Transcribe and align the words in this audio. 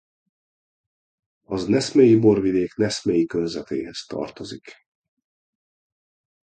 Az 1.45 1.65
Neszmélyi 1.65 2.15
borvidék 2.19 2.75
Neszmélyi 2.75 3.25
körzetéhez 3.25 4.05
tartozik. 4.07 4.71